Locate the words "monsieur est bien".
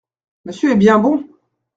0.45-0.97